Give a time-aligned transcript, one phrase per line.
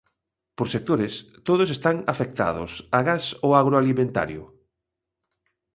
[0.57, 1.13] Por sectores,
[1.47, 4.43] todos están afectados, agás o agroalimentario.